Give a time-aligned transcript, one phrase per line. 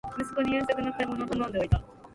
[0.19, 1.79] 息子に夕食の買い物を頼んでおいた